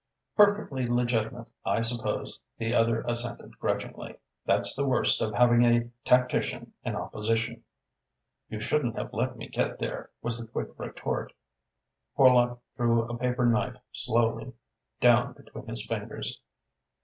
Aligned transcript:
"Perfectly 0.35 0.87
legitimate, 0.87 1.45
I 1.63 1.83
suppose," 1.83 2.41
the 2.57 2.73
other 2.73 3.01
assented 3.03 3.59
grudgingly. 3.59 4.15
"That's 4.47 4.75
the 4.75 4.89
worst 4.89 5.21
of 5.21 5.35
having 5.35 5.63
a 5.63 5.91
tactician 6.03 6.73
in 6.83 6.95
opposition." 6.95 7.63
"You 8.49 8.61
shouldn't 8.61 8.95
have 8.97 9.13
let 9.13 9.37
me 9.37 9.47
get 9.47 9.77
there," 9.77 10.09
was 10.23 10.39
the 10.39 10.47
quick 10.47 10.69
retort. 10.79 11.33
Horlock 12.17 12.57
drew 12.75 13.03
a 13.03 13.15
paper 13.15 13.45
knife 13.45 13.75
slowly 13.91 14.53
down 15.01 15.33
between 15.33 15.67
his 15.67 15.85
fingers. 15.85 16.41